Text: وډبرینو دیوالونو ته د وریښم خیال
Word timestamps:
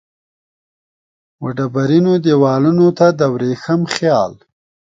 وډبرینو 1.43 2.13
دیوالونو 2.25 2.87
ته 2.97 3.07
د 3.19 3.21
وریښم 3.33 3.81
خیال 3.93 4.33